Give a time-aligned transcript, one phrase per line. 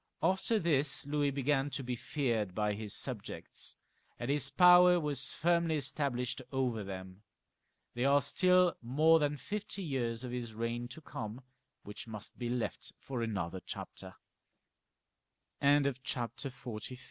[0.23, 3.75] After this Louis began to be feared by his subjects,
[4.17, 7.21] and his power was firmly established over them.
[7.93, 11.41] There are still more than fifty years of his reign to come,
[11.83, 13.61] which must be left for anoth